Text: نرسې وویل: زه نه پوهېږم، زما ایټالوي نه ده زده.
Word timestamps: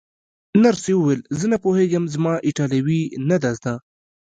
نرسې 0.63 0.93
وویل: 0.95 1.21
زه 1.39 1.45
نه 1.51 1.57
پوهېږم، 1.63 2.03
زما 2.13 2.33
ایټالوي 2.47 3.01
نه 3.29 3.37
ده 3.43 3.51
زده. 3.57 3.73